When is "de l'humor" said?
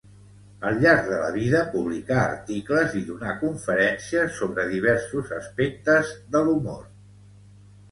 6.35-6.83